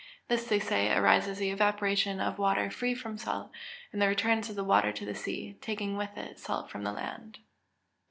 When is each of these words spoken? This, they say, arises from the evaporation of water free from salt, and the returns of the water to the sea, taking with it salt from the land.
This, 0.29 0.45
they 0.47 0.57
say, 0.59 0.91
arises 0.91 1.37
from 1.37 1.41
the 1.41 1.51
evaporation 1.51 2.19
of 2.19 2.39
water 2.39 2.71
free 2.71 2.95
from 2.95 3.19
salt, 3.19 3.51
and 3.93 4.01
the 4.01 4.07
returns 4.07 4.49
of 4.49 4.55
the 4.55 4.63
water 4.63 4.91
to 4.91 5.05
the 5.05 5.13
sea, 5.13 5.59
taking 5.61 5.95
with 5.95 6.17
it 6.17 6.39
salt 6.39 6.71
from 6.71 6.83
the 6.83 6.91
land. 6.91 7.37